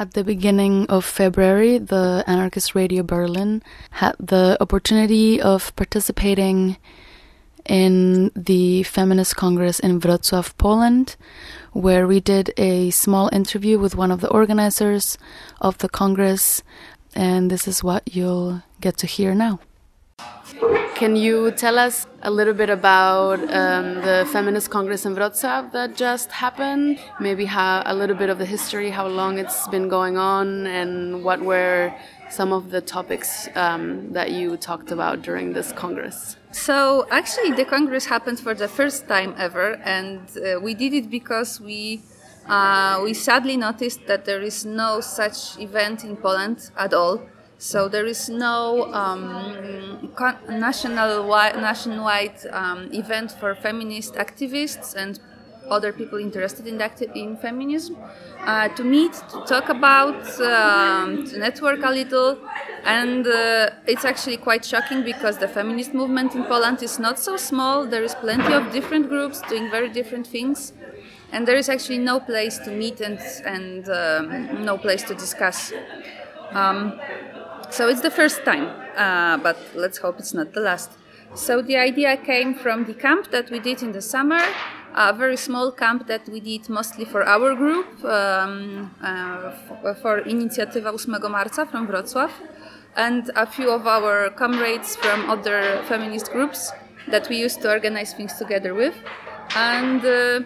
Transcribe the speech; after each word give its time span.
At 0.00 0.12
the 0.12 0.22
beginning 0.22 0.86
of 0.86 1.04
February, 1.04 1.78
the 1.78 2.22
Anarchist 2.28 2.76
Radio 2.76 3.02
Berlin 3.02 3.64
had 3.90 4.14
the 4.20 4.56
opportunity 4.60 5.42
of 5.42 5.74
participating 5.74 6.76
in 7.66 8.30
the 8.36 8.84
Feminist 8.84 9.34
Congress 9.34 9.80
in 9.80 9.98
Wrocław, 9.98 10.56
Poland, 10.56 11.16
where 11.72 12.06
we 12.06 12.20
did 12.20 12.54
a 12.56 12.90
small 12.90 13.28
interview 13.32 13.76
with 13.80 13.96
one 13.96 14.12
of 14.12 14.20
the 14.20 14.30
organizers 14.30 15.18
of 15.60 15.78
the 15.78 15.88
Congress, 15.88 16.62
and 17.16 17.50
this 17.50 17.66
is 17.66 17.82
what 17.82 18.14
you'll 18.14 18.62
get 18.80 18.96
to 18.98 19.06
hear 19.08 19.34
now. 19.34 19.58
Can 20.94 21.14
you 21.14 21.52
tell 21.52 21.78
us 21.78 22.06
a 22.22 22.30
little 22.30 22.54
bit 22.54 22.70
about 22.70 23.38
um, 23.52 23.96
the 23.96 24.26
Feminist 24.32 24.70
Congress 24.70 25.04
in 25.04 25.14
Wrocław 25.14 25.70
that 25.72 25.94
just 25.94 26.32
happened? 26.32 26.98
Maybe 27.20 27.44
how, 27.44 27.82
a 27.86 27.94
little 27.94 28.16
bit 28.16 28.30
of 28.30 28.38
the 28.38 28.44
history, 28.44 28.90
how 28.90 29.06
long 29.06 29.38
it's 29.38 29.68
been 29.68 29.88
going 29.88 30.16
on, 30.16 30.66
and 30.66 31.22
what 31.22 31.40
were 31.40 31.94
some 32.30 32.52
of 32.52 32.70
the 32.70 32.80
topics 32.80 33.48
um, 33.54 34.12
that 34.12 34.32
you 34.32 34.56
talked 34.56 34.90
about 34.90 35.22
during 35.22 35.52
this 35.52 35.72
Congress? 35.72 36.36
So 36.50 37.06
actually, 37.10 37.52
the 37.52 37.64
Congress 37.64 38.06
happened 38.06 38.40
for 38.40 38.54
the 38.54 38.68
first 38.68 39.06
time 39.06 39.34
ever, 39.38 39.74
and 39.84 40.20
uh, 40.36 40.58
we 40.60 40.74
did 40.74 40.94
it 40.94 41.10
because 41.10 41.60
we 41.60 42.02
uh, 42.48 43.00
we 43.04 43.12
sadly 43.12 43.58
noticed 43.58 44.06
that 44.06 44.24
there 44.24 44.40
is 44.40 44.64
no 44.64 45.00
such 45.00 45.58
event 45.58 46.02
in 46.02 46.16
Poland 46.16 46.70
at 46.78 46.94
all. 46.94 47.20
So 47.58 47.88
there 47.88 48.06
is 48.06 48.28
no 48.28 48.92
um, 48.94 50.10
national 50.48 51.22
wi- 51.24 51.52
nationwide 51.60 52.38
um, 52.52 52.88
event 52.92 53.32
for 53.32 53.54
feminist 53.54 54.14
activists 54.14 54.94
and 54.94 55.18
other 55.68 55.92
people 55.92 56.18
interested 56.18 56.66
in, 56.66 56.80
in 57.14 57.36
feminism 57.36 57.96
uh, 58.46 58.68
to 58.68 58.84
meet, 58.84 59.12
to 59.12 59.44
talk 59.46 59.68
about, 59.68 60.16
um, 60.40 61.24
to 61.26 61.38
network 61.38 61.82
a 61.82 61.90
little. 61.90 62.38
And 62.84 63.26
uh, 63.26 63.70
it's 63.86 64.04
actually 64.04 64.38
quite 64.38 64.64
shocking 64.64 65.02
because 65.02 65.38
the 65.38 65.48
feminist 65.48 65.92
movement 65.92 66.34
in 66.34 66.44
Poland 66.44 66.82
is 66.82 66.98
not 66.98 67.18
so 67.18 67.36
small. 67.36 67.86
There 67.86 68.04
is 68.04 68.14
plenty 68.14 68.54
of 68.54 68.72
different 68.72 69.08
groups 69.08 69.42
doing 69.42 69.68
very 69.70 69.88
different 69.90 70.26
things. 70.26 70.72
And 71.32 71.46
there 71.46 71.56
is 71.56 71.68
actually 71.68 71.98
no 71.98 72.20
place 72.20 72.56
to 72.60 72.70
meet 72.70 73.00
and, 73.00 73.18
and 73.44 73.86
um, 73.90 74.64
no 74.64 74.78
place 74.78 75.02
to 75.04 75.14
discuss. 75.14 75.72
Um, 76.52 76.98
so 77.70 77.88
it's 77.88 78.00
the 78.00 78.10
first 78.10 78.44
time, 78.44 78.68
uh, 78.96 79.36
but 79.38 79.56
let's 79.74 79.98
hope 79.98 80.18
it's 80.18 80.34
not 80.34 80.52
the 80.52 80.60
last. 80.60 80.90
So 81.34 81.62
the 81.62 81.76
idea 81.76 82.16
came 82.16 82.54
from 82.54 82.84
the 82.84 82.94
camp 82.94 83.30
that 83.30 83.50
we 83.50 83.58
did 83.60 83.82
in 83.82 83.92
the 83.92 84.00
summer, 84.00 84.40
a 84.94 85.12
very 85.12 85.36
small 85.36 85.70
camp 85.70 86.06
that 86.06 86.28
we 86.28 86.40
did 86.40 86.68
mostly 86.68 87.04
for 87.04 87.22
our 87.22 87.54
group, 87.54 87.86
um, 88.04 88.94
uh, 89.02 89.94
for 89.94 90.22
Inicjatywa 90.22 90.94
8 90.94 91.30
Marca 91.30 91.66
from 91.66 91.86
Wrocław, 91.86 92.30
and 92.96 93.30
a 93.36 93.46
few 93.46 93.70
of 93.70 93.86
our 93.86 94.30
comrades 94.30 94.96
from 94.96 95.30
other 95.30 95.82
feminist 95.86 96.32
groups 96.32 96.72
that 97.08 97.28
we 97.28 97.36
used 97.36 97.60
to 97.62 97.70
organize 97.70 98.12
things 98.14 98.34
together 98.34 98.74
with. 98.74 98.94
And 99.54 100.04
uh, 100.04 100.40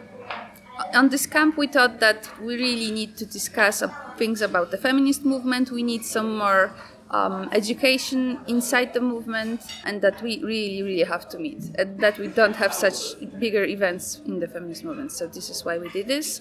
on 0.95 1.09
this 1.09 1.27
camp, 1.27 1.57
we 1.57 1.67
thought 1.67 2.01
that 2.01 2.29
we 2.41 2.57
really 2.57 2.91
need 2.91 3.17
to 3.17 3.27
discuss 3.27 3.83
things 4.19 4.43
about 4.43 4.71
the 4.71 4.79
feminist 4.79 5.25
movement. 5.25 5.71
We 5.71 5.83
need 5.83 6.05
some 6.05 6.37
more 6.39 6.75
um, 7.13 7.49
education 7.53 8.39
inside 8.47 8.95
the 8.95 9.01
movement, 9.01 9.61
and 9.85 10.01
that 10.01 10.23
we 10.23 10.43
really, 10.43 10.83
really 10.83 11.05
have 11.05 11.29
to 11.29 11.39
meet. 11.39 11.63
And 11.79 12.01
that 12.01 12.19
we 12.19 12.29
don't 12.29 12.57
have 12.57 12.73
such 12.73 12.99
bigger 13.39 13.65
events 13.65 14.21
in 14.27 14.41
the 14.41 14.49
feminist 14.49 14.85
movement. 14.85 15.13
So 15.13 15.27
this 15.27 15.51
is 15.51 15.65
why 15.65 15.79
we 15.79 15.89
did 15.91 16.09
this. 16.09 16.41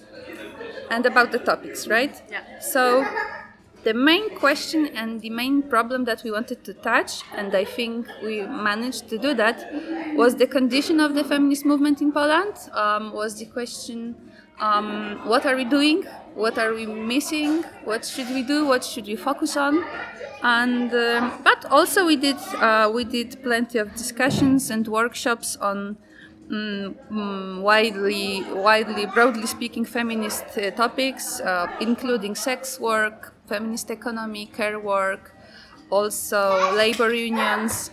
And 0.90 1.06
about 1.06 1.32
the 1.32 1.38
topics, 1.38 1.86
right? 1.86 2.20
Yeah. 2.30 2.42
So 2.60 3.06
the 3.84 3.94
main 3.94 4.30
question 4.38 4.86
and 4.94 5.20
the 5.20 5.30
main 5.30 5.62
problem 5.62 6.04
that 6.04 6.22
we 6.22 6.30
wanted 6.30 6.62
to 6.64 6.72
touch, 6.72 7.22
and 7.34 7.54
I 7.54 7.64
think 7.64 8.06
we 8.22 8.42
managed 8.42 9.08
to 9.08 9.18
do 9.18 9.34
that, 9.34 9.70
was 10.16 10.36
the 10.36 10.46
condition 10.46 11.00
of 11.00 11.14
the 11.14 11.24
feminist 11.24 11.64
movement 11.64 12.00
in 12.00 12.12
Poland. 12.12 12.54
Um, 12.72 13.12
was 13.12 13.36
the 13.38 13.46
question, 13.46 14.14
um, 14.62 15.20
what 15.24 15.44
are 15.44 15.56
we 15.56 15.64
doing? 15.64 16.04
What 16.34 16.56
are 16.56 16.72
we 16.72 16.86
missing? 16.86 17.64
What 17.84 18.06
should 18.06 18.28
we 18.28 18.42
do? 18.42 18.64
What 18.66 18.84
should 18.84 19.06
we 19.06 19.16
focus 19.16 19.56
on? 19.56 19.84
And 20.42 20.94
um, 20.94 21.32
but 21.44 21.66
also 21.66 22.06
we 22.06 22.16
did 22.16 22.38
uh, 22.56 22.90
we 22.94 23.04
did 23.04 23.42
plenty 23.42 23.78
of 23.78 23.94
discussions 23.94 24.70
and 24.70 24.86
workshops 24.88 25.56
on 25.56 25.96
mm, 26.48 26.94
mm, 27.10 27.60
widely, 27.60 28.44
widely, 28.52 29.06
broadly 29.06 29.46
speaking, 29.46 29.84
feminist 29.84 30.46
uh, 30.56 30.70
topics, 30.70 31.40
uh, 31.40 31.66
including 31.80 32.34
sex 32.34 32.78
work, 32.80 33.34
feminist 33.48 33.90
economy, 33.90 34.46
care 34.46 34.78
work, 34.78 35.34
also 35.90 36.74
labor 36.74 37.12
unions. 37.12 37.90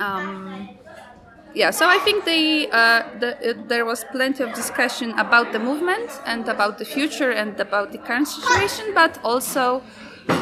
Um, 0.00 0.68
yeah, 1.54 1.70
so 1.70 1.86
I 1.88 1.98
think 1.98 2.24
they, 2.24 2.68
uh, 2.70 3.02
the, 3.18 3.50
uh, 3.50 3.54
there 3.66 3.84
was 3.84 4.04
plenty 4.04 4.42
of 4.42 4.52
discussion 4.54 5.10
about 5.18 5.52
the 5.52 5.58
movement 5.58 6.10
and 6.26 6.46
about 6.48 6.78
the 6.78 6.84
future 6.84 7.30
and 7.30 7.58
about 7.58 7.92
the 7.92 7.98
current 7.98 8.28
situation, 8.28 8.92
but 8.94 9.18
also 9.24 9.82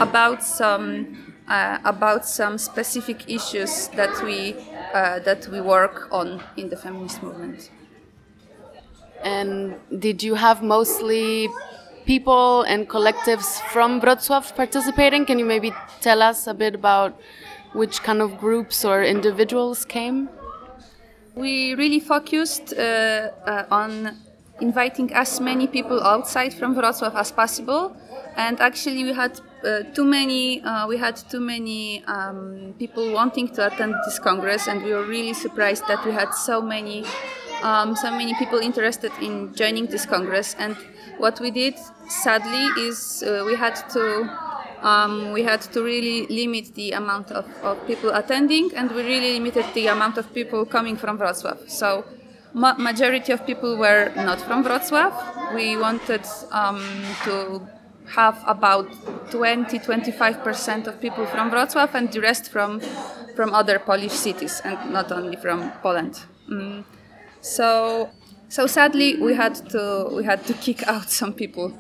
about 0.01 0.43
some 0.43 1.35
uh, 1.49 1.79
about 1.85 2.27
some 2.27 2.59
specific 2.59 3.29
issues 3.31 3.89
that 3.95 4.21
we 4.25 4.57
uh, 4.93 5.21
that 5.21 5.47
we 5.49 5.61
work 5.61 6.09
on 6.11 6.43
in 6.57 6.69
the 6.69 6.77
feminist 6.77 7.23
movement. 7.23 7.71
And 9.23 9.77
did 9.99 10.23
you 10.23 10.35
have 10.35 10.63
mostly 10.63 11.49
people 12.07 12.63
and 12.63 12.89
collectives 12.89 13.61
from 13.73 14.01
Wrocław 14.01 14.55
participating? 14.55 15.27
Can 15.27 15.39
you 15.39 15.45
maybe 15.45 15.73
tell 16.01 16.23
us 16.23 16.47
a 16.47 16.55
bit 16.55 16.75
about 16.75 17.19
which 17.73 18.03
kind 18.03 18.23
of 18.23 18.39
groups 18.39 18.85
or 18.85 19.03
individuals 19.03 19.85
came? 19.85 20.29
We 21.37 21.75
really 21.75 22.01
focused 22.01 22.73
uh, 22.73 22.81
uh, 23.47 23.65
on 23.71 24.17
inviting 24.63 25.13
as 25.13 25.39
many 25.39 25.67
people 25.67 26.03
outside 26.03 26.55
from 26.55 26.75
Wrocław 26.75 27.15
as 27.15 27.31
possible, 27.31 27.95
and 28.37 28.59
actually 28.59 29.05
we 29.05 29.13
had 29.13 29.39
uh, 29.63 29.83
too 29.93 30.05
many. 30.05 30.63
Uh, 30.63 30.87
we 30.89 30.97
had 30.97 31.17
too 31.17 31.41
many 31.41 32.03
um, 32.07 32.73
people 32.79 33.13
wanting 33.13 33.49
to 33.49 33.67
attend 33.67 33.95
this 34.07 34.19
congress, 34.19 34.67
and 34.67 34.83
we 34.83 34.95
were 34.95 35.05
really 35.05 35.35
surprised 35.35 35.87
that 35.89 36.03
we 36.07 36.13
had 36.13 36.33
so 36.33 36.63
many, 36.63 37.05
um, 37.63 37.95
so 37.95 38.11
many 38.11 38.33
people 38.39 38.59
interested 38.59 39.13
in 39.21 39.55
joining 39.55 39.89
this 39.89 40.07
congress. 40.07 40.57
And 40.59 40.75
what 41.19 41.39
we 41.39 41.51
did, 41.51 41.75
sadly, 42.09 42.65
is 42.89 43.23
uh, 43.23 43.45
we 43.45 43.57
had 43.57 43.77
to 43.91 44.25
um, 44.83 45.33
we 45.33 45.43
had 45.43 45.61
to 45.61 45.83
really 45.83 46.27
limit 46.27 46.75
the 46.75 46.93
amount 46.93 47.31
of, 47.31 47.47
of 47.63 47.85
people 47.87 48.11
attending, 48.11 48.75
and 48.75 48.91
we 48.91 49.03
really 49.03 49.33
limited 49.35 49.65
the 49.75 49.87
amount 49.89 50.19
of 50.19 50.33
people 50.35 50.65
coming 50.65 50.97
from 50.97 51.19
Wrocław. 51.19 51.69
So, 51.69 52.05
ma- 52.55 52.77
majority 52.79 53.33
of 53.33 53.47
people 53.47 53.77
were 53.77 54.13
not 54.17 54.41
from 54.41 54.65
Wrocław. 54.65 55.55
We 55.55 55.77
wanted 55.77 56.23
um, 56.53 56.83
to 57.25 57.67
have 58.15 58.39
about 58.47 58.91
20-25% 59.31 60.87
of 60.87 61.01
people 61.01 61.27
from 61.27 61.51
Wrocław, 61.51 61.95
and 61.95 62.13
the 62.13 62.21
rest 62.21 62.51
from 62.51 62.81
from 63.35 63.53
other 63.53 63.79
Polish 63.79 64.13
cities, 64.13 64.63
and 64.65 64.93
not 64.93 65.13
only 65.13 65.37
from 65.37 65.71
Poland. 65.83 66.19
Mm. 66.51 66.85
So, 67.43 68.09
so 68.49 68.67
sadly, 68.67 69.21
we 69.21 69.35
had 69.35 69.55
to 69.71 70.09
we 70.11 70.25
had 70.25 70.45
to 70.47 70.55
kick 70.55 70.87
out 70.93 71.11
some 71.11 71.33
people 71.35 71.73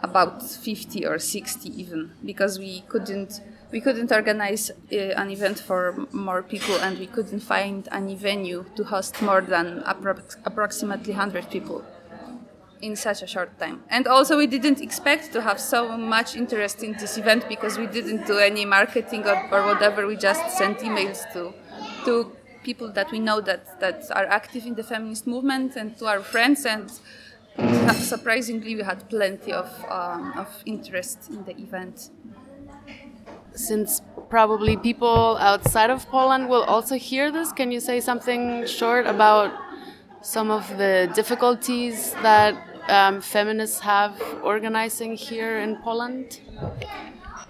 about 0.00 0.42
50 0.42 1.06
or 1.06 1.18
60 1.18 1.80
even 1.80 2.12
because 2.24 2.58
we 2.58 2.82
couldn't 2.88 3.40
we 3.70 3.80
couldn't 3.80 4.10
organize 4.10 4.70
uh, 4.70 4.96
an 4.96 5.30
event 5.30 5.58
for 5.58 6.06
more 6.12 6.42
people 6.42 6.76
and 6.76 6.98
we 6.98 7.06
couldn't 7.06 7.40
find 7.40 7.86
any 7.92 8.14
venue 8.14 8.64
to 8.76 8.84
host 8.84 9.20
more 9.20 9.42
than 9.42 9.82
appro- 9.82 10.36
approximately 10.44 11.12
100 11.12 11.50
people 11.50 11.84
in 12.80 12.96
such 12.96 13.22
a 13.22 13.26
short 13.26 13.58
time. 13.58 13.82
And 13.90 14.06
also 14.06 14.36
we 14.38 14.46
didn't 14.46 14.80
expect 14.80 15.32
to 15.32 15.42
have 15.42 15.60
so 15.60 15.96
much 15.98 16.36
interest 16.36 16.82
in 16.82 16.92
this 16.92 17.18
event 17.18 17.48
because 17.48 17.76
we 17.76 17.86
didn't 17.86 18.26
do 18.26 18.38
any 18.38 18.64
marketing 18.64 19.26
or, 19.26 19.36
or 19.52 19.66
whatever. 19.66 20.06
We 20.06 20.16
just 20.16 20.56
sent 20.56 20.78
emails 20.78 21.30
to 21.32 21.52
to 22.04 22.32
people 22.62 22.90
that 22.92 23.10
we 23.10 23.18
know 23.18 23.40
that 23.40 23.80
that 23.80 24.04
are 24.12 24.26
active 24.26 24.66
in 24.66 24.74
the 24.74 24.82
feminist 24.82 25.26
movement 25.26 25.76
and 25.76 25.96
to 25.98 26.06
our 26.06 26.20
friends 26.20 26.64
and 26.64 26.90
surprisingly 27.94 28.76
we 28.76 28.82
had 28.82 29.08
plenty 29.08 29.52
of, 29.52 29.68
um, 29.90 30.32
of 30.36 30.48
interest 30.66 31.30
in 31.30 31.44
the 31.44 31.56
event 31.60 32.10
since 33.58 34.02
probably 34.30 34.76
people 34.76 35.36
outside 35.38 35.90
of 35.90 36.06
Poland 36.08 36.48
will 36.48 36.62
also 36.62 36.96
hear 36.96 37.30
this, 37.30 37.52
can 37.52 37.72
you 37.72 37.80
say 37.80 38.00
something 38.00 38.66
short 38.66 39.06
about 39.06 39.52
some 40.22 40.50
of 40.50 40.68
the 40.78 41.10
difficulties 41.14 42.12
that 42.22 42.54
um, 42.88 43.20
feminists 43.20 43.80
have 43.80 44.20
organizing 44.42 45.14
here 45.16 45.58
in 45.58 45.76
Poland? 45.76 46.40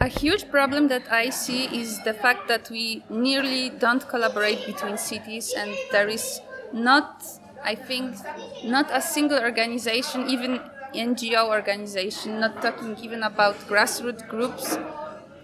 A 0.01 0.09
huge 0.09 0.51
problem 0.51 0.89
that 0.89 1.11
I 1.13 1.31
see 1.31 1.65
is 1.65 2.03
the 2.05 2.15
fact 2.15 2.49
that 2.49 2.71
we 2.71 3.03
nearly 3.11 3.71
don't 3.71 4.09
collaborate 4.09 4.65
between 4.65 4.97
cities, 4.97 5.53
and 5.57 5.71
there 5.91 6.09
is 6.09 6.41
not, 6.73 7.25
I 7.65 7.75
think, 7.75 8.17
not 8.65 8.91
a 8.93 9.01
single 9.01 9.39
organization, 9.39 10.29
even 10.29 10.61
NGO 10.95 11.49
organization, 11.49 12.41
not 12.41 12.63
talking 12.63 12.97
even 12.99 13.23
about 13.23 13.57
grassroots 13.69 14.27
groups 14.27 14.79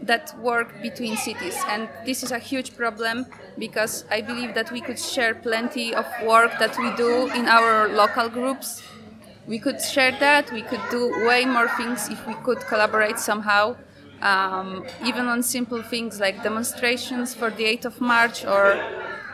that 0.03 0.35
work 0.39 0.81
between 0.83 1.17
cities. 1.17 1.57
And 1.69 1.89
this 2.05 2.23
is 2.23 2.31
a 2.31 2.39
huge 2.39 2.77
problem 2.77 3.27
because 3.59 4.05
I 4.11 4.21
believe 4.21 4.55
that 4.55 4.71
we 4.71 4.81
could 4.81 4.99
share 4.99 5.35
plenty 5.35 5.95
of 5.95 6.07
work 6.23 6.59
that 6.59 6.77
we 6.79 6.91
do 6.97 7.29
in 7.33 7.47
our 7.49 7.89
local 7.89 8.29
groups. 8.29 8.83
We 9.47 9.59
could 9.59 9.81
share 9.81 10.13
that, 10.21 10.51
we 10.53 10.63
could 10.63 10.81
do 10.91 11.11
way 11.27 11.45
more 11.45 11.69
things 11.69 12.09
if 12.09 12.27
we 12.27 12.35
could 12.35 12.61
collaborate 12.61 13.19
somehow. 13.19 13.77
Um, 14.23 14.87
even 15.05 15.27
on 15.27 15.43
simple 15.43 15.83
things 15.83 16.19
like 16.19 16.43
demonstrations 16.43 17.35
for 17.35 17.51
the 17.51 17.65
8th 17.65 17.85
of 17.87 18.01
March, 18.01 18.45
or 18.45 18.81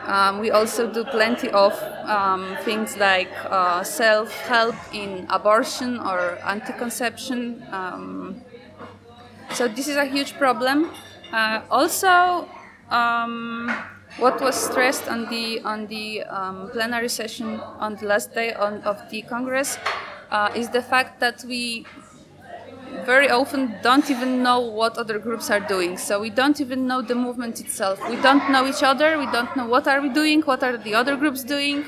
um, 0.05 0.39
we 0.39 0.51
also 0.51 0.91
do 0.91 1.03
plenty 1.03 1.49
of 1.49 1.73
um, 2.05 2.57
things 2.63 2.97
like 2.97 3.31
uh, 3.45 3.83
self 3.83 4.31
help 4.47 4.75
in 4.93 5.27
abortion 5.29 5.99
or 5.99 6.37
anti-conception. 6.45 7.65
Um, 7.71 8.41
so 9.53 9.67
this 9.67 9.87
is 9.87 9.97
a 9.97 10.05
huge 10.05 10.37
problem. 10.37 10.89
Uh, 11.31 11.61
also, 11.69 12.47
um, 12.89 13.69
what 14.17 14.41
was 14.41 14.55
stressed 14.55 15.07
on 15.07 15.29
the 15.29 15.61
on 15.61 15.87
the 15.87 16.23
um, 16.23 16.69
plenary 16.71 17.09
session 17.09 17.59
on 17.79 17.95
the 17.95 18.05
last 18.05 18.33
day 18.33 18.53
on, 18.53 18.81
of 18.83 18.97
the 19.09 19.21
Congress 19.21 19.77
uh, 20.31 20.49
is 20.55 20.69
the 20.69 20.81
fact 20.81 21.19
that 21.19 21.43
we 21.47 21.85
very 23.05 23.29
often 23.29 23.75
don't 23.81 24.09
even 24.09 24.43
know 24.43 24.59
what 24.59 24.97
other 24.97 25.19
groups 25.19 25.49
are 25.49 25.59
doing. 25.59 25.97
So 25.97 26.19
we 26.19 26.29
don't 26.29 26.59
even 26.61 26.87
know 26.87 27.01
the 27.01 27.15
movement 27.15 27.59
itself. 27.59 27.99
We 28.09 28.15
don't 28.17 28.51
know 28.51 28.67
each 28.67 28.83
other. 28.83 29.17
We 29.17 29.25
don't 29.25 29.55
know 29.55 29.65
what 29.65 29.87
are 29.87 30.01
we 30.01 30.09
doing 30.09 30.41
what 30.41 30.63
are 30.63 30.77
the 30.77 30.93
other 30.95 31.15
groups 31.15 31.43
doing. 31.43 31.85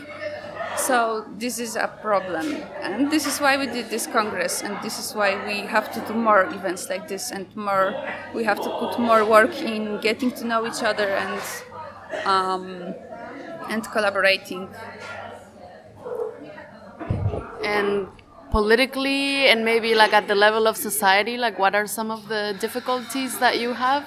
So 0.77 1.25
this 1.37 1.59
is 1.59 1.75
a 1.75 1.87
problem. 2.01 2.55
And 2.81 3.11
this 3.11 3.27
is 3.27 3.39
why 3.39 3.57
we 3.57 3.67
did 3.67 3.89
this 3.89 4.07
congress. 4.07 4.63
And 4.63 4.77
this 4.81 4.97
is 4.97 5.13
why 5.13 5.45
we 5.45 5.59
have 5.67 5.91
to 5.93 5.99
do 6.07 6.13
more 6.13 6.45
events 6.45 6.89
like 6.89 7.07
this. 7.07 7.31
And 7.31 7.45
more 7.55 7.93
we 8.33 8.43
have 8.43 8.59
to 8.61 8.69
put 8.79 8.99
more 8.99 9.23
work 9.25 9.55
in 9.61 9.99
getting 10.01 10.31
to 10.31 10.45
know 10.45 10.65
each 10.65 10.83
other 10.83 11.07
and 11.07 11.41
um, 12.25 12.95
and 13.69 13.83
collaborating. 13.91 14.67
And 17.63 18.07
politically 18.53 19.47
and 19.49 19.65
maybe 19.65 19.95
like 19.95 20.13
at 20.13 20.27
the 20.27 20.35
level 20.35 20.67
of 20.67 20.77
society 20.77 21.37
like 21.37 21.57
what 21.57 21.73
are 21.73 21.87
some 21.87 22.11
of 22.11 22.27
the 22.27 22.55
difficulties 22.59 23.39
that 23.39 23.59
you 23.59 23.73
have? 23.73 24.05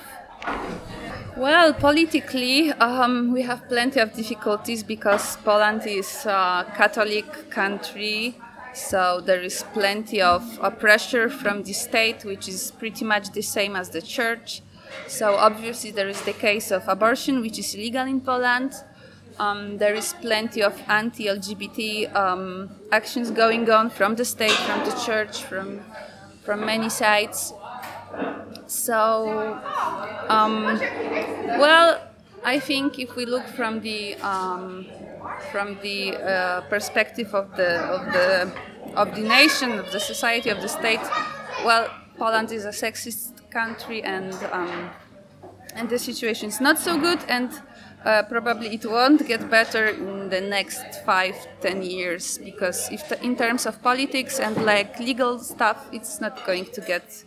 Well 1.37 1.73
politically 1.75 2.71
um, 2.71 3.33
we 3.33 3.43
have 3.43 3.69
plenty 3.69 3.99
of 3.99 4.15
difficulties 4.15 4.85
because 4.85 5.37
poland 5.45 5.83
is 5.85 6.25
a 6.27 6.65
catholic 6.77 7.51
country 7.51 8.39
so 8.73 9.21
there 9.21 9.43
is 9.43 9.65
plenty 9.73 10.23
of 10.23 10.43
uh, 10.61 10.71
pressure 10.71 11.29
from 11.29 11.65
the 11.65 11.73
state 11.73 12.25
which 12.25 12.47
is 12.47 12.71
pretty 12.71 13.05
much 13.05 13.33
the 13.33 13.43
same 13.43 13.75
as 13.75 13.89
the 13.89 14.03
church. 14.03 14.63
So 15.09 15.35
obviously 15.35 15.91
there 15.91 16.09
is 16.09 16.21
the 16.23 16.35
case 16.35 16.71
of 16.71 16.87
abortion 16.87 17.41
which 17.41 17.59
is 17.59 17.75
illegal 17.75 18.07
in 18.07 18.21
poland 18.21 18.75
um, 19.39 19.79
there 19.79 19.95
is 19.95 20.15
plenty 20.21 20.63
of 20.63 20.81
anti-LGBT 20.89 22.15
um, 22.15 22.71
actions 22.91 23.31
going 23.31 23.69
on 23.71 23.91
from 23.91 24.17
the 24.17 24.25
state, 24.25 24.51
from 24.51 24.85
the 24.85 24.97
church, 25.05 25.45
from 25.45 25.81
from 26.43 26.65
many 26.65 26.89
sides. 26.89 27.53
So, 28.69 29.61
um, 30.29 30.79
well, 31.59 32.01
I 32.45 32.61
think 32.61 32.99
if 32.99 33.17
we 33.17 33.27
look 33.27 33.47
from 33.49 33.81
the 33.81 34.15
um, 34.17 34.87
from 35.51 35.79
the 35.83 36.17
uh, 36.17 36.61
perspective 36.63 37.35
of 37.35 37.57
the 37.57 37.81
of 37.81 38.13
the 38.13 38.53
of 38.95 39.15
the 39.15 39.23
nation, 39.23 39.79
of 39.79 39.91
the 39.93 40.01
society, 40.01 40.51
of 40.51 40.61
the 40.63 40.69
state, 40.69 41.01
well, 41.65 41.91
Poland 42.17 42.53
is 42.53 42.65
a 42.65 42.71
sexist 42.71 43.51
country, 43.51 44.03
and 44.03 44.33
um, 44.53 44.91
and 45.75 45.89
the 45.89 45.99
situation 45.99 46.49
is 46.49 46.61
not 46.61 46.79
so 46.79 46.99
good, 46.99 47.19
and 47.29 47.51
uh, 48.07 48.23
probably 48.23 48.73
it 48.75 48.87
won't 48.87 49.27
get 49.27 49.51
better 49.51 49.89
in 49.89 50.31
the 50.31 50.41
next 50.41 51.05
five, 51.05 51.35
ten 51.61 51.83
years 51.83 52.39
because 52.39 52.89
if 52.93 53.09
the, 53.09 53.23
in 53.23 53.37
terms 53.37 53.67
of 53.67 53.83
politics 53.83 54.39
and 54.39 54.57
like 54.65 54.99
legal 55.01 55.39
stuff, 55.41 55.89
it's 55.93 56.21
not 56.21 56.47
going 56.47 56.65
to 56.67 56.81
get 56.81 57.25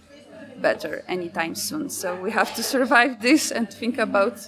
better 0.62 1.04
anytime 1.08 1.54
soon. 1.54 1.90
So 1.90 2.16
we 2.16 2.32
have 2.32 2.56
to 2.56 2.64
survive 2.76 3.22
this 3.22 3.52
and 3.52 3.72
think 3.72 3.98
about 3.98 4.48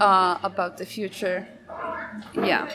uh, 0.00 0.38
about 0.42 0.78
the 0.78 0.86
future. 0.86 1.48
Yeah. 2.34 2.70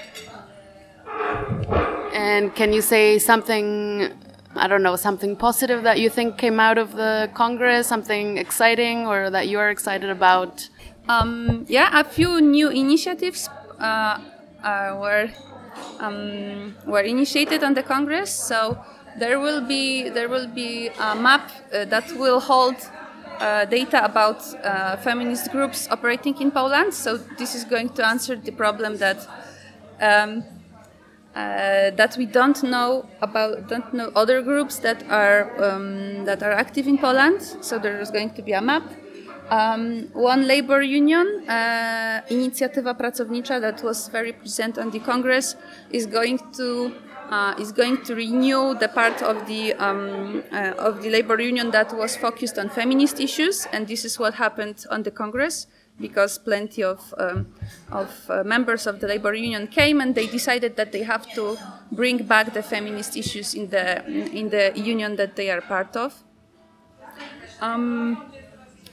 And 2.13 2.53
can 2.53 2.73
you 2.73 2.81
say 2.81 3.17
something? 3.17 4.11
I 4.55 4.67
don't 4.67 4.81
know, 4.83 4.95
something 4.95 5.35
positive 5.35 5.83
that 5.83 5.99
you 5.99 6.09
think 6.09 6.37
came 6.37 6.59
out 6.59 6.77
of 6.79 6.95
the 6.95 7.29
Congress, 7.35 7.87
something 7.87 8.37
exciting 8.37 9.05
or 9.05 9.29
that 9.29 9.47
you 9.47 9.59
are 9.59 9.69
excited 9.69 10.09
about? 10.09 10.67
Um, 11.09 11.65
yeah, 11.67 11.99
a 11.99 12.03
few 12.03 12.39
new 12.39 12.69
initiatives 12.69 13.49
uh, 13.79 14.19
uh, 14.63 14.95
were 15.01 15.31
um, 15.99 16.75
were 16.85 17.01
initiated 17.01 17.63
on 17.63 17.73
the 17.73 17.81
Congress. 17.81 18.29
So 18.29 18.77
there 19.17 19.39
will 19.39 19.61
be 19.61 20.09
there 20.09 20.29
will 20.29 20.47
be 20.47 20.89
a 20.99 21.15
map 21.15 21.49
uh, 21.73 21.85
that 21.85 22.11
will 22.15 22.39
hold 22.39 22.75
uh, 23.39 23.65
data 23.65 24.05
about 24.05 24.43
uh, 24.63 24.97
feminist 24.97 25.51
groups 25.51 25.87
operating 25.89 26.39
in 26.39 26.51
Poland. 26.51 26.93
So 26.93 27.17
this 27.17 27.55
is 27.55 27.63
going 27.63 27.89
to 27.95 28.05
answer 28.05 28.35
the 28.35 28.51
problem 28.51 28.97
that. 28.97 29.27
Um, 29.99 30.43
uh, 31.35 31.91
that 31.91 32.15
we 32.17 32.25
don't 32.25 32.63
know 32.63 33.07
about 33.21 33.69
don't 33.69 33.93
know 33.93 34.11
other 34.15 34.41
groups 34.41 34.79
that 34.79 35.03
are 35.11 35.53
um, 35.63 36.25
that 36.25 36.41
are 36.41 36.51
active 36.51 36.87
in 36.87 36.97
Poland. 36.97 37.39
So 37.61 37.77
there 37.77 37.99
is 37.99 38.09
going 38.09 38.31
to 38.33 38.41
be 38.41 38.53
a 38.53 38.61
map 38.61 38.83
um, 39.49 40.09
one 40.13 40.47
labor 40.47 40.81
union, 40.81 41.43
uh, 41.47 42.21
Inicjatywa 42.29 42.97
Pracownicza, 42.97 43.59
that 43.61 43.83
was 43.83 44.07
very 44.07 44.33
present 44.33 44.77
on 44.77 44.91
the 44.91 44.99
Congress, 44.99 45.55
is 45.91 46.05
going 46.05 46.39
to 46.53 46.93
uh, 47.29 47.53
is 47.59 47.71
going 47.71 48.03
to 48.03 48.15
renew 48.15 48.73
the 48.79 48.87
part 48.87 49.21
of 49.21 49.45
the 49.47 49.73
um, 49.73 50.43
uh, 50.51 50.73
of 50.77 51.01
the 51.01 51.09
labor 51.09 51.39
union 51.39 51.71
that 51.71 51.95
was 51.95 52.15
focused 52.17 52.57
on 52.57 52.69
feminist 52.69 53.19
issues, 53.19 53.67
and 53.71 53.87
this 53.87 54.03
is 54.03 54.17
what 54.17 54.33
happened 54.33 54.85
on 54.89 55.03
the 55.03 55.11
Congress 55.11 55.67
because 55.99 56.37
plenty 56.37 56.83
of 56.83 57.13
um, 57.17 57.53
of 57.91 58.09
uh, 58.29 58.43
members 58.43 58.87
of 58.87 58.99
the 58.99 59.07
labor 59.07 59.33
union 59.33 59.67
came 59.67 60.01
and 60.01 60.15
they 60.15 60.27
decided 60.27 60.75
that 60.77 60.91
they 60.91 61.03
have 61.03 61.29
to 61.33 61.57
bring 61.91 62.23
back 62.23 62.53
the 62.53 62.63
feminist 62.63 63.17
issues 63.17 63.53
in 63.53 63.69
the 63.69 64.05
in 64.07 64.49
the 64.49 64.71
union 64.75 65.15
that 65.15 65.35
they 65.35 65.49
are 65.49 65.61
part 65.61 65.95
of. 65.95 66.23
Um, 67.61 68.31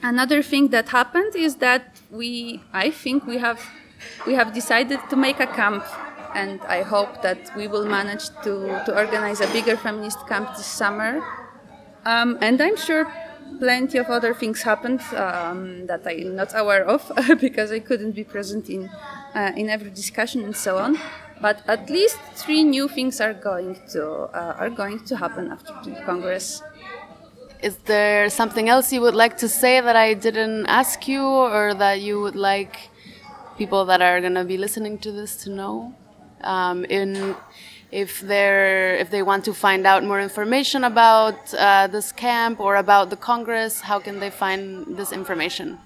another 0.06 0.42
thing 0.42 0.68
that 0.68 0.88
happened 0.88 1.34
is 1.34 1.56
that 1.56 1.84
we 2.10 2.62
i 2.72 2.90
think 2.90 3.26
we 3.26 3.38
have 3.38 3.60
we 4.26 4.34
have 4.34 4.52
decided 4.52 5.00
to 5.10 5.16
make 5.16 5.40
a 5.40 5.46
camp. 5.46 5.84
And 6.34 6.60
i 6.78 6.82
hope 6.82 7.22
that 7.22 7.40
we 7.56 7.66
will 7.66 7.86
manage 7.86 8.26
to, 8.44 8.54
to 8.86 8.90
organize 8.94 9.40
a 9.40 9.48
bigger 9.56 9.76
feminist 9.76 10.20
camp 10.28 10.54
this 10.56 10.66
summer. 10.66 11.22
Um, 12.04 12.36
and 12.46 12.60
i'm 12.60 12.76
sure 12.76 13.04
plenty 13.58 13.96
of 13.96 14.08
other 14.10 14.34
things 14.34 14.62
happened 14.62 15.00
um, 15.14 15.86
that 15.86 16.02
i'm 16.06 16.36
not 16.36 16.50
aware 16.54 16.84
of 16.84 17.00
because 17.40 17.72
i 17.72 17.78
couldn't 17.78 18.12
be 18.12 18.24
present 18.24 18.68
in 18.68 18.90
uh, 19.34 19.52
in 19.56 19.70
every 19.70 19.90
discussion 19.90 20.42
and 20.42 20.56
so 20.56 20.78
on. 20.78 20.98
But 21.40 21.62
at 21.68 21.90
least 21.90 22.18
three 22.34 22.64
new 22.64 22.88
things 22.88 23.20
are 23.20 23.34
going 23.34 23.70
to 23.92 24.02
uh, 24.40 24.62
are 24.62 24.70
going 24.82 24.98
to 25.08 25.16
happen 25.16 25.44
after 25.54 25.72
the 25.84 25.92
congress 26.10 26.62
is 27.62 27.76
there 27.84 28.28
something 28.30 28.68
else 28.68 28.92
you 28.92 29.00
would 29.00 29.14
like 29.14 29.36
to 29.38 29.48
say 29.48 29.80
that 29.80 29.96
I 29.96 30.14
didn't 30.14 30.66
ask 30.66 31.08
you, 31.08 31.22
or 31.22 31.74
that 31.74 32.00
you 32.00 32.20
would 32.20 32.36
like 32.36 32.90
people 33.58 33.84
that 33.86 34.02
are 34.02 34.20
going 34.20 34.34
to 34.34 34.44
be 34.44 34.56
listening 34.56 34.98
to 34.98 35.12
this 35.12 35.36
to 35.44 35.50
know? 35.50 35.94
Um, 36.42 36.84
in 36.84 37.34
if 37.90 38.20
they're 38.20 38.94
if 38.96 39.10
they 39.10 39.22
want 39.22 39.44
to 39.46 39.54
find 39.54 39.86
out 39.86 40.04
more 40.04 40.20
information 40.20 40.84
about 40.84 41.54
uh, 41.54 41.86
this 41.86 42.12
camp 42.12 42.60
or 42.60 42.76
about 42.76 43.10
the 43.10 43.16
Congress, 43.16 43.80
how 43.80 43.98
can 43.98 44.20
they 44.20 44.30
find 44.30 44.96
this 44.96 45.12
information? 45.12 45.78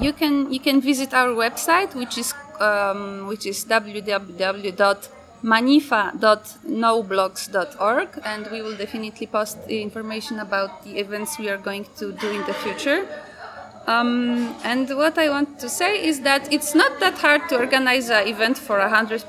You 0.00 0.12
can 0.12 0.52
you 0.52 0.60
can 0.60 0.80
visit 0.80 1.14
our 1.14 1.28
website, 1.28 1.94
which 1.94 2.18
is 2.18 2.34
um, 2.60 3.26
which 3.28 3.46
is 3.46 3.64
www 3.64 5.08
manifa.noblogs.org 5.44 8.08
and 8.24 8.48
we 8.50 8.62
will 8.62 8.76
definitely 8.76 9.26
post 9.26 9.58
information 9.68 10.38
about 10.38 10.82
the 10.84 10.98
events 10.98 11.38
we 11.38 11.50
are 11.50 11.58
going 11.58 11.84
to 11.96 12.12
do 12.12 12.30
in 12.30 12.42
the 12.46 12.54
future. 12.54 13.06
Um, 13.86 14.56
and 14.64 14.88
what 14.96 15.18
I 15.18 15.28
want 15.28 15.60
to 15.60 15.68
say 15.68 16.02
is 16.02 16.22
that 16.22 16.50
it's 16.50 16.74
not 16.74 17.00
that 17.00 17.18
hard 17.18 17.50
to 17.50 17.58
organize 17.58 18.08
an 18.08 18.26
event 18.26 18.56
for 18.56 18.78
a 18.78 18.88
hundred 18.88 19.22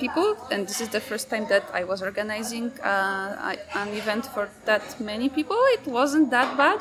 people, 0.00 0.36
and 0.50 0.66
this 0.66 0.80
is 0.80 0.88
the 0.88 0.98
first 0.98 1.30
time 1.30 1.46
that 1.48 1.62
I 1.72 1.84
was 1.84 2.02
organizing 2.02 2.72
uh, 2.80 3.54
an 3.76 3.90
event 3.90 4.26
for 4.26 4.48
that 4.64 5.00
many 5.00 5.28
people. 5.28 5.56
It 5.78 5.86
wasn't 5.86 6.32
that 6.32 6.56
bad, 6.56 6.80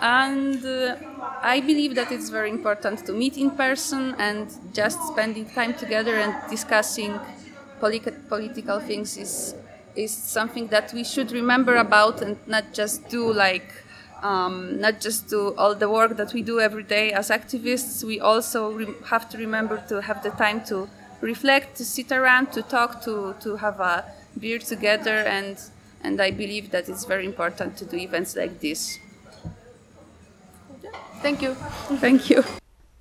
and 0.00 0.62
uh, 0.66 0.96
I 1.40 1.60
believe 1.60 1.94
that 1.94 2.12
it's 2.12 2.28
very 2.28 2.50
important 2.50 3.06
to 3.06 3.14
meet 3.14 3.38
in 3.38 3.50
person 3.50 4.14
and 4.18 4.54
just 4.74 5.02
spending 5.08 5.48
time 5.48 5.72
together 5.72 6.16
and 6.16 6.34
discussing 6.50 7.18
polit- 7.80 8.28
political 8.28 8.80
things 8.80 9.16
is 9.16 9.54
is 9.96 10.12
something 10.12 10.66
that 10.68 10.92
we 10.92 11.04
should 11.04 11.30
remember 11.30 11.76
about 11.76 12.20
and 12.20 12.36
not 12.46 12.64
just 12.72 13.08
do 13.08 13.32
like 13.32 13.72
um, 14.22 14.80
not 14.80 15.00
just 15.00 15.28
do 15.28 15.54
all 15.56 15.74
the 15.74 15.88
work 15.88 16.16
that 16.16 16.32
we 16.32 16.42
do 16.42 16.58
every 16.58 16.82
day 16.82 17.12
as 17.12 17.28
activists. 17.28 18.02
We 18.02 18.20
also 18.20 18.72
re- 18.72 18.94
have 19.06 19.28
to 19.30 19.38
remember 19.38 19.82
to 19.88 20.00
have 20.00 20.22
the 20.22 20.30
time 20.30 20.64
to 20.64 20.88
reflect, 21.20 21.76
to 21.76 21.84
sit 21.84 22.10
around, 22.10 22.52
to 22.52 22.62
talk, 22.62 23.02
to 23.04 23.34
to 23.40 23.56
have 23.56 23.80
a 23.80 24.04
beer 24.38 24.58
together, 24.58 25.18
and 25.38 25.56
and 26.02 26.20
I 26.20 26.30
believe 26.30 26.70
that 26.70 26.88
it's 26.88 27.04
very 27.04 27.26
important 27.26 27.76
to 27.78 27.84
do 27.84 27.96
events 27.96 28.34
like 28.36 28.60
this. 28.60 28.98
Thank 31.22 31.42
you. 31.42 31.54
Thank 32.00 32.30
you. 32.30 32.44